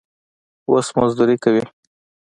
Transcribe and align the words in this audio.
اوس 0.69 0.87
مزدوري 0.97 1.37
کوي. 1.43 1.63